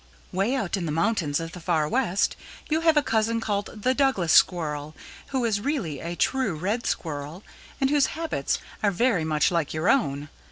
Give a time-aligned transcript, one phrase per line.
[0.31, 2.35] "Way out in the mountains of the Far West
[2.71, 4.95] you have a cousin called the Douglas Squirrel,
[5.27, 7.43] who is really a true Red Squirrel
[7.79, 10.29] and whose habits are very much like your own.